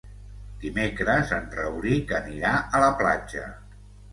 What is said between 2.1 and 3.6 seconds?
anirà a la platja.